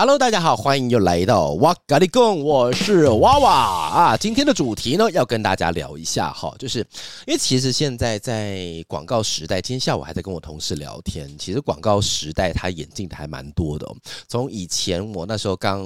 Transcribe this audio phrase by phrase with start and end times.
[0.00, 4.16] Hello，大家好，欢迎又来到哇嘎哩供，我是娃娃啊。
[4.16, 6.78] 今天的主题呢，要跟大家聊一下哈，就是
[7.26, 13.96] 因为其实现在在广告时代，今天下午还在跟我同事聊天，其实广告时代它演进的还蛮多的哦。
[14.28, 15.84] 从以前我那时候刚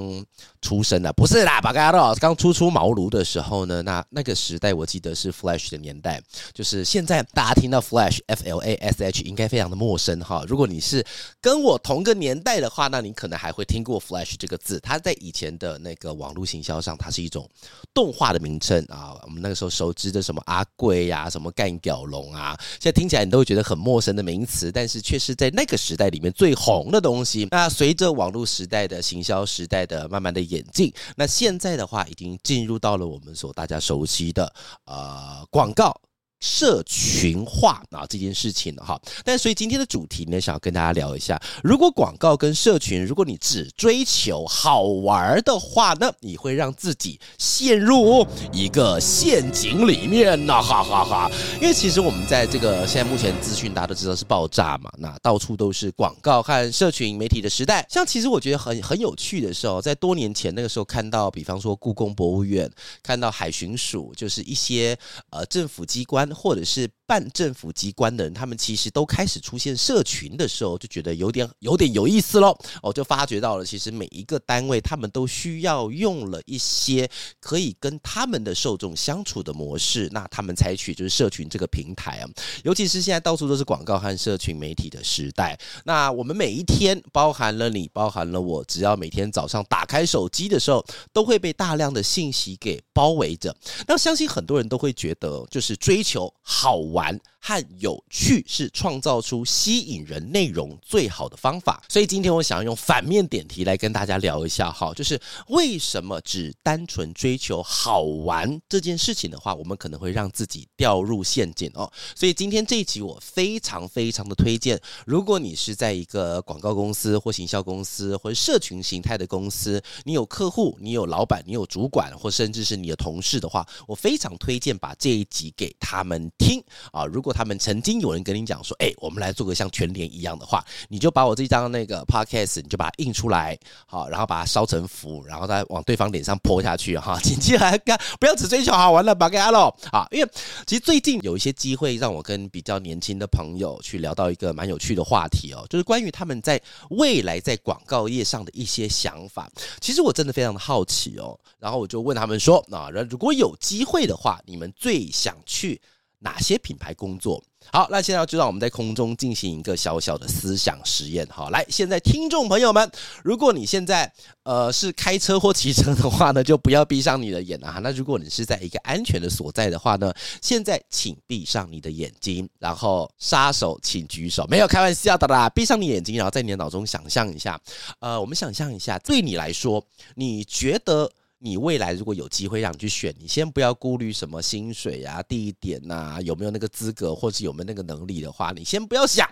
[0.61, 6.21] 出生的，不是啦，巴嘎罗刚初出茅庐的时候呢，那那个时代我记得是 Flash 的年代，
[6.53, 10.45] 就是现在大家听到 Flash F L A S H 应该非常的陌生哈。
[10.47, 11.03] 如果你是
[11.41, 14.02] 跟我同个年代的话，那你可能还会听过。
[14.07, 17.49] Flash 这个字，它在以前的那个网络行销上，它是一种
[17.95, 19.17] 动画的名称啊。
[19.23, 27.47] 我们那个时候熟知的什么阿贵呀、什么干屌龙啊，现在听起来你都会觉得很陌生的名词，但是却是在那个时代里面最红的东西。
[27.51, 34.53] 那随着网络时代的行销时代的慢慢的演进，那现在的话已经进入到了我们所大家熟悉的
[34.87, 35.95] 呃广告。
[36.43, 51.31] 社群化啊这件事情哈，但所以今天的主题呢，想要跟大家聊一下，如果广告跟社群，如果你只追求好玩的话呢，你会让自己陷入一个陷阱里面呐，哈哈哈！
[51.61, 57.87] 因为其实我们在这个现在目前资讯大家都知道是爆炸嘛，那到处都是广告和社群媒体的时代。
[57.89, 62.69] 像其实我觉得很很有趣的时候，在多年前那个时候看到，比方说故宫博物院，
[63.01, 64.99] 看到海巡署，就是一些
[65.31, 66.29] 呃政府机关。
[66.35, 72.57] 或者是办政府机关的人，他们其实都开始出现社群的时候，就觉得有点有点有意思喽。
[72.83, 77.09] 我就发觉到了，其实每一个单位他们都需要用了一些
[77.41, 80.09] 可以跟他们的受众相处的模式。
[80.13, 82.29] 那他们采取就是社群这个平台啊，
[82.65, 85.59] 尤其是现在到处都是广告和社群媒体的时代。
[85.85, 93.55] 那我们每一天，包含了你，包含了我，只要每天早上打开手机的时候，都会被大量的信息给包围着。
[93.87, 96.22] 那相信很多人都会觉得，就是追求。
[96.43, 111.91] 好玩和有趣是创造出吸引人内容最好的方法，所以今天我想要用反面点题来跟大家聊一下哈，就是为什么只单纯追求好玩这件事情的话，我们可能会让自己掉入陷阱哦。
[112.15, 127.05] 所以今天这一集我非常非常的推荐，如果你是在一个广告公司或行销公司或社群形态的公司，你有客户，你有老板，你有主管，或甚至是你的同事的话，我非常推荐把这一集给他们听啊！
[127.05, 137.19] 如果他们曾经有人跟你讲说，哎，我们来做个像全联一样的话，你就把我这张那个 podcast，你就把它印出来，好，然后把它烧成符，然后再往对方脸上泼下去哈。
[137.23, 140.07] 紧接着来看，不要只追求好玩了，把给阿喽啊！
[140.11, 140.29] 因为
[140.67, 146.61] 其实最近有一些机会让我跟比较年轻的朋友去聊到一个蛮有趣的话题哦，就是关于他们在
[146.91, 149.51] 未来在广告业上的一些想法。
[149.81, 155.81] 其实我真的非常的好奇哦，然后我就问他们说，啊，如果有机会的话，你们最想去
[156.23, 157.43] 哪些品牌工作？
[157.73, 161.25] 好，那现在就让我们在空中进行一个小小的思想实验。
[161.31, 162.91] 好，来，现在听众朋友们，
[163.23, 164.13] 如果你现在
[164.43, 167.79] 呃是开车或骑车的话呢，就不要闭上你的眼啊。
[167.81, 174.45] 那如果你是在一个安全的所在的话呢，现在请闭上你的眼睛，然后杀手请举手。
[174.49, 177.61] 没有开玩笑的啦，闭上你眼睛，然后在你的脑中想象一下，
[178.01, 179.85] 呃，我们想象一下，对你来说，
[180.17, 181.11] 你觉得？
[181.45, 189.29] 你未来如果有机会让你去选，你先不要顾虑什么薪水啊、地点啊，有没有那个资格，或是有没有那个能力的话，你先不要想。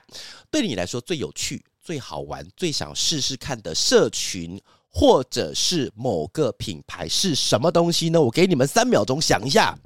[0.51, 8.21] 对你来说最有趣、最好玩、最想试试看的社群，或者是某个品牌是什么东西呢？
[8.21, 9.79] 我给你们三秒钟想一下。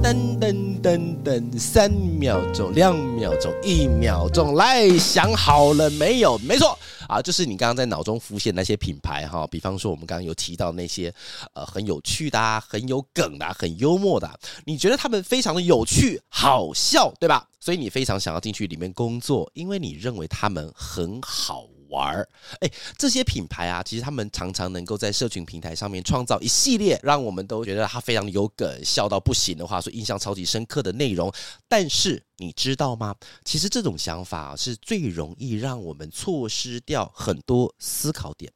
[0.00, 6.38] 噔噔噔噔，三秒钟、两秒钟、一秒钟，来想好了没有？
[6.38, 6.78] 没错
[7.08, 11.12] 啊，就是你刚刚在脑中浮现那些品牌哈，比方说我们刚刚有提到那些
[11.52, 17.48] 呃很有趣的、啊、很有梗的、啊、很幽默的、你觉得他们非常的有趣、好笑，对吧？
[17.58, 22.28] 所以你非常想要进去里面工作，因为你认为他们很好玩儿，
[22.60, 31.32] 哎，这些品牌啊，其实他们常常能够在社群平台上面创造一系列让我们都觉得他非常有梗、笑到不行的话，所印象超级深刻的内容。
[31.68, 33.14] 但是你知道吗？
[33.44, 38.52] 其实这种想法啊，是最容易让我们错失掉很多思考点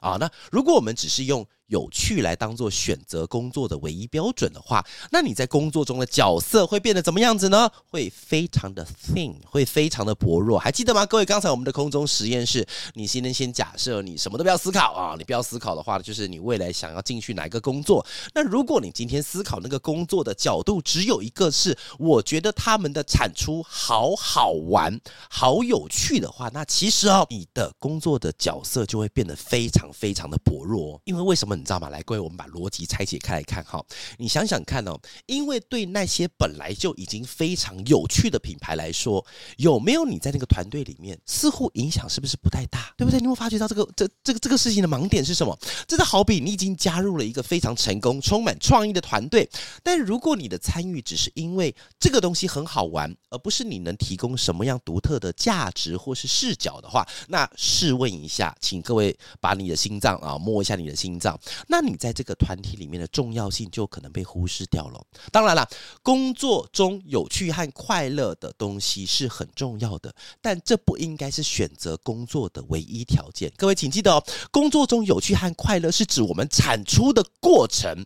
[0.00, 0.16] 啊。
[0.18, 7.68] 那如果我们只是用有趣来当做选择工作的唯一标准的话，那你在工作中的角色会变得怎么样子呢？
[7.90, 10.58] 会非常的 thin，会非常的薄弱。
[10.58, 11.04] 还记得吗？
[11.04, 12.64] 各位，刚才我们的空中实验室，
[12.94, 18.06] 你先能先假设你什么都不要思考啊，你不要思考的话，就是你未来想要进去哪一个工作。
[18.32, 31.00] 那如果你今天思考那个工作的角度只有一个是，我觉得他们的产出好好玩、好有趣的话，那其实哦，你的工作的角色就会变得非常非常的薄弱。
[31.04, 31.55] 因为为什么？
[31.56, 31.88] 你知道吗？
[31.88, 33.84] 来，各位，我们把逻辑拆解开来看哈。
[34.18, 39.24] 你想想看哦，因为对那些本来就已经非常有趣的品牌来说，
[39.56, 42.92] 有没有你在那个团队里面，似乎影响是不是不太大？
[42.96, 43.18] 对不对？
[43.20, 45.58] 你会发觉到这个这这个这个事情的盲点是什么？
[45.86, 49.48] 这就好比你已经加入了一个非常成功、充满创意的团队，
[49.82, 61.38] 但如果你的参与只是因为这个东西很好玩，而不是你能提供什么样独特的价值或是视角的话，那试问一下，请各位把你的心脏啊摸一下你的心脏。
[61.68, 65.04] 那你在这个团体里面的重要性就可能被忽视掉了。
[65.30, 65.68] 当然了，
[66.02, 73.52] 工作中有趣和快乐的东西是很重要的，但这不应该是选择工作的唯一条件。
[73.56, 78.04] 各位请记得哦，工作中有趣和快乐是指我们产出的过程。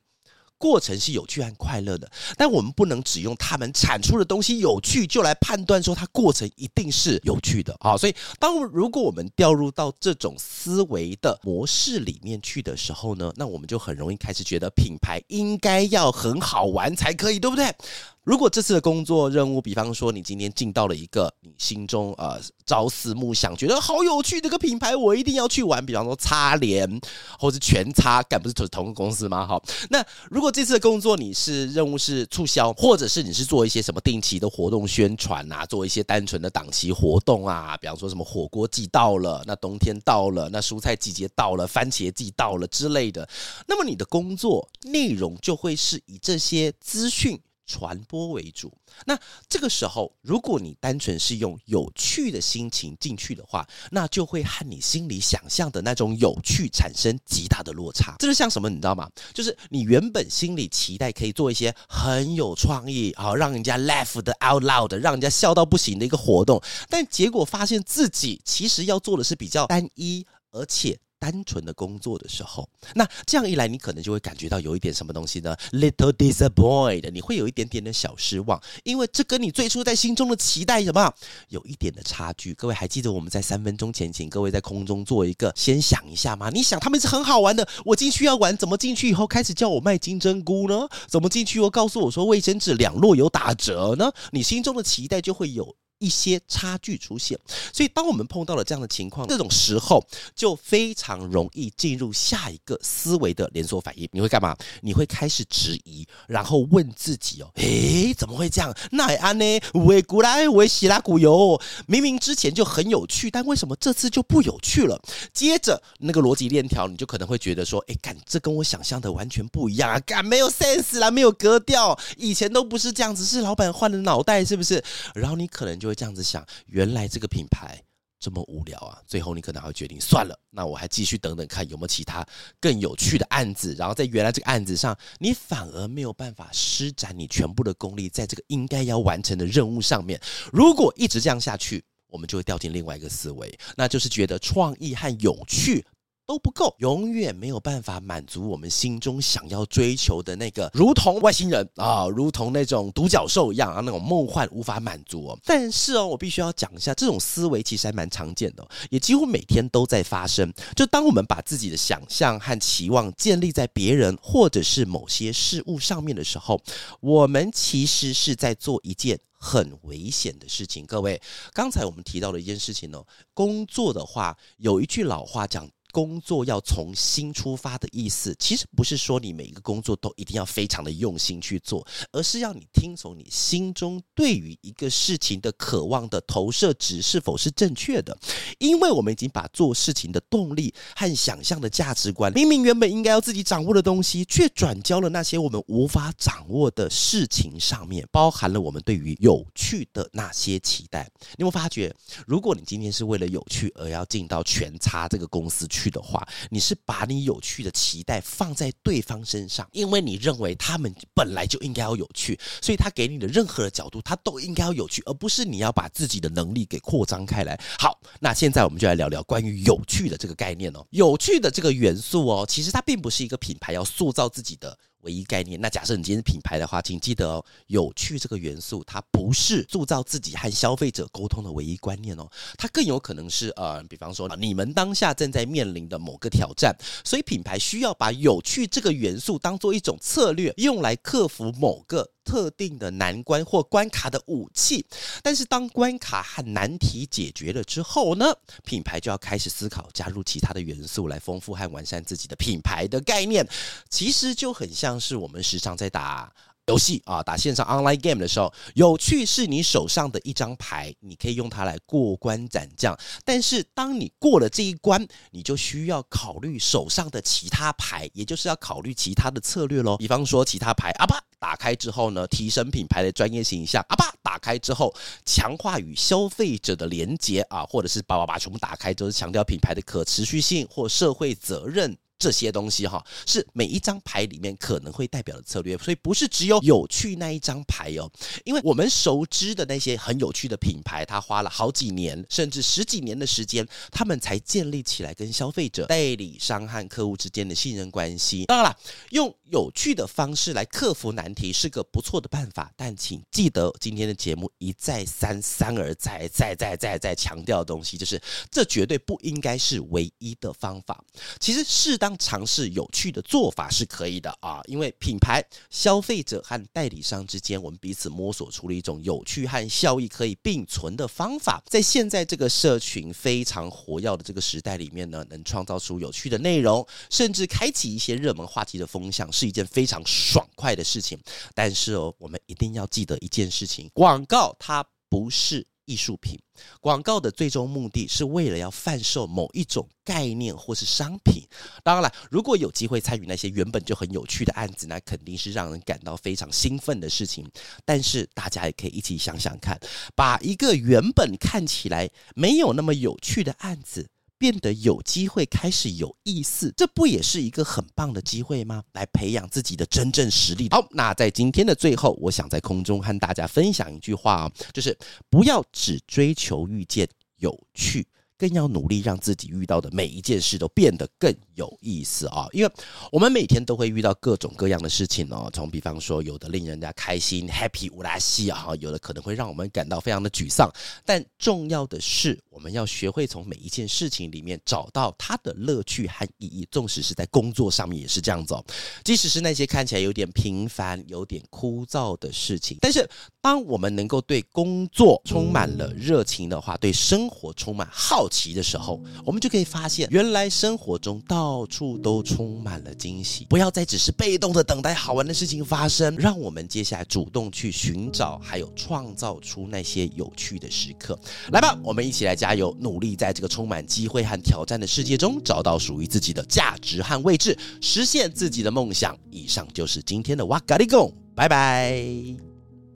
[0.60, 7.96] 过程是有趣和快乐的，但我们不能只用他们产出的东西有趣就来判断说它过程一定是有趣的啊。
[7.96, 17.74] 所以，当如果我们掉入到这种思维的模式里面去的时候呢，那我们就很容易开始觉得品牌应该要很好玩才可以，对不对？
[18.22, 25.84] 如果这次的工作任务，比方说你今天进到了一个你心中呃朝思暮想、觉得好有趣的一个品牌，我一定要去玩。
[25.84, 27.00] 比方说擦联，
[27.38, 29.46] 或是全擦，干不是同同个公司吗？
[29.46, 43.26] 好，那如果这次的工作你是任务是促销，或者是你是做一些什么定期的活动宣传啊，做一些单纯的档期活动啊，比方说什么火锅季到了，那冬天到了，那蔬菜季节到了，番茄季到了之类的，
[43.66, 47.40] 那么你的工作内容就会是以这些资讯。
[47.70, 48.76] 传播为主，
[49.06, 49.16] 那
[49.48, 58.16] 这个时候，如果你单纯是用有趣的心情进去的话，那就会和你心里想象的那种有趣产生极大的落差。
[58.18, 59.08] 这是像什么，你知道吗？
[59.32, 70.98] 就是你原本心里期待可以做一些很有创意，好让人家 laugh 的 out loud，让人家笑到不行的一个活动，但结果发现自己其实要做的是比较单一，而且。
[71.20, 81.12] 单纯的工作的时候，那这样一来，你可能就会感觉到有一点什么东西呢？Little disappointed，你会有一点点的小失望，因为这跟你最初在心中的期待什么
[81.50, 82.54] 有一点的差距。
[82.54, 86.48] 各位还记得我们在三分钟前请各位在空中做一个先想一下吗？
[86.48, 90.88] 你想他们是很好玩的，我进去要玩，怎么进去以后开始叫我卖金针菇呢？
[91.06, 94.10] 怎么进去又告诉我说卫生纸两摞有打折呢？
[94.30, 95.76] 你心中的期待就会有。
[96.00, 97.38] 一些差距出现，
[97.72, 100.02] 所以当我们碰到了这样的情况，这种时候
[100.34, 104.08] 就非常容易进入下一个思维的连锁反应。
[104.10, 104.56] 你会干嘛？
[104.80, 108.74] 你会开始质疑，然后问自己哦，诶，怎么会这样？
[108.92, 109.44] 那安呢？
[109.74, 114.98] 喂，古来喂，希拉古油，明明之前就很有趣，但为什么这次就不有趣了？
[115.34, 120.00] 接着那个逻辑链条，你就可能会觉得说，诶，干，这跟我想象的完全不一样啊！
[120.00, 124.82] 干，没有 sense 啦，没有格调，以前都不是这样子，是老板换了脑袋，是不是？
[125.14, 125.89] 然后你可能就。
[125.90, 127.82] 会这样子想，原来这个品牌
[128.18, 129.00] 这么无聊啊！
[129.06, 132.26] 最后你可能还会决定算了，那我还继续等等看有没有其他
[132.60, 133.74] 更有趣的案子。
[133.74, 140.20] 然后在原来这个案子上，你反而没有办法施展你全部的功力在这个应该要完成的任务上面。
[140.52, 145.84] 如果一直这样下去，我们就会掉进另外一个思维，那就是觉得创意和有趣。
[146.30, 155.36] 都不够，永远没有办法满足我们心中想要追求的那个，如同外星人啊，如同那种独角兽一样啊，那种梦幻无法满足哦。
[155.44, 160.54] 但是哦，我必须要讲一下，这种思维其实还蛮常见的，也几乎每天都在发生。
[160.76, 166.62] 就当我们把自己的想象和期望建立在别人或者是某些事物上面的时候，
[167.00, 170.86] 我们其实是在做一件很危险的事情。
[170.86, 171.20] 各位，
[171.52, 173.02] 刚才我们提到的一件事情呢，
[173.34, 175.68] 工作的话，有一句老话讲。
[175.90, 188.16] 工作要从心出发的意思，其实不是说你每一个工作都一定要非常的用心去做，而是要你听从你心中对于一个事情的渴望的投射值是否是正确的。
[188.58, 201.10] 因为我们已经把做事情的动力和想象的价值观，明明原本应该要自己掌握的东西，却转交了那些我们无法掌握的事情上面，包含了我们对于有趣的那些期待。
[201.36, 201.94] 你有没有发觉，
[202.26, 205.79] 如果你今天是为了有趣而要进到全差这个公司去？
[205.80, 217.58] 去的话，你是把你有趣的期待放在对方身上，因为你认为他们本来就应该要有趣，所以他给你的任何的角度，他都应该要有趣，而不是你要把自己的能力给扩张开来。
[217.78, 224.76] 好，那现在我们就来聊聊关于有趣的这个概念哦，有趣的这个元素哦，其实它并不是一个品牌要塑造自己的。
[225.02, 225.60] 唯一概念。
[225.60, 242.10] 那假设你今天是品牌的话，请记得哦，有趣这个元素，它不是铸造自己和消费者沟通的唯一观念哦，它更有可能是呃，比方说你们当下正在面临的某个挑战，所以品牌需要把有趣这个元素当做一种策略，用来克服某个。
[242.30, 244.86] 特定的难关或关卡的武器，
[245.20, 248.32] 但是当关卡和难题解决了之后呢，
[248.64, 253.44] 品牌就要开始思考加入其他的元素来丰富和完善自己的品牌的概念。
[253.88, 256.32] 其实就很像是我们时常在打。
[256.70, 262.96] 游戏啊，打线上 online game 的时候，有趣是你手上的一张牌，你可以用它来过关斩将。
[263.24, 269.96] 但是当你过了这一关，你就需要考虑手上的其他牌，也就是要考虑其他的策略喽。
[269.96, 274.94] 比方说，其他牌啊吧打开之后呢，提升品牌的专业形象啊吧打开之后，
[275.26, 281.96] 强化与消费者的连结啊，或者是把把把全部打开，就是强调品牌的可持续性或社会责任。
[282.20, 288.12] 这些东西哈，是每一张牌里面可能会代表的策略，所以不是只有有趣那一张牌哦。
[288.44, 298.44] 因为我们熟知的那些很有趣的品牌，它花了好几年甚至十几年的时间，他们才建立起来跟消费者、代理商和客户之间的信任关系。
[298.44, 298.78] 当然了，
[299.12, 311.02] 用有趣的方式来克服难题是个不错的办法，但请记得今天的节目一再三三而再再再再再强调的东西，就是这绝对不应该是唯一的方法。
[311.38, 312.09] 其实适当。
[312.18, 321.62] 尝试有趣的做法是可以的啊，因为品牌、消费者和代理商之间，我们彼此摸索出了一种有趣和效益可以并存的方法。
[321.66, 331.18] 在现在这个社群非常活跃的这个时代里面呢，能创造出有趣的内容，甚至开启一些热门话题的风向，是一件非常爽快的事情。
[331.54, 335.66] 但是哦，我们一定要记得一件事情：广告它不是。
[335.90, 336.38] 艺术品
[336.80, 341.42] 广告的最终目的是为了要贩售某一种概念或是商品。
[341.82, 347.44] 当然了，如果有机会参与那些原本就很有趣的案子，那肯定是让人感到非常兴奋的事情。
[347.84, 349.76] 但是大家也可以一起想想看，
[350.14, 354.08] 把一个原本看起来没有那么有趣的案子，
[354.40, 358.82] 变得有机会开始有意思，这不也是一个很棒的机会吗？
[358.94, 360.66] 来培养自己的真正实力。
[360.70, 364.96] 好，那在今天的最后，我想在空中和大家分享一句话啊，就是
[365.28, 367.06] 不要只追求遇见
[367.36, 368.06] 有趣。
[368.40, 372.46] 更要努力让自己遇到的每一件事都变得更有意思啊！
[372.52, 372.72] 因为
[373.12, 380.72] 我们每天都会遇到各种各样的事情哦，从比方说有的令人家开心 happy 乌拉西啊，有的可能会让我们感到非常的沮丧。
[381.04, 386.66] 但重要的是，我们要学会从每一件事情里面找到它的乐趣和意义。
[386.70, 388.64] 纵使是在工作上面也是这样子哦，
[389.04, 393.06] 即使是那些看起来有点平凡、有点枯燥的事情，但是
[393.40, 403.44] 当我们能够对工作充满了热情的话，对生活充满好奇的时候，我们就可以发现，原来生活中到处都充满了惊喜。
[403.50, 411.18] 不要再只是被动的等待好玩的事情发生，让我们接下来主动去寻找，还有创造出那些有趣的时刻。
[411.52, 419.16] 来吧，我们一起来加油，努力在这个充满机会和挑战的世界中，找到属于自己的价值和位置，实现自己的梦想。
[419.30, 422.49] 以上就是今天的哇嘎哩供，拜拜。